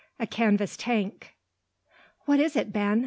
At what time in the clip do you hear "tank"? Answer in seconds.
0.77-1.35